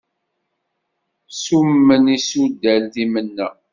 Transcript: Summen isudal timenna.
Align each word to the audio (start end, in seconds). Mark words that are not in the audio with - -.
Summen 1.41 2.03
isudal 2.15 2.83
timenna. 2.93 3.47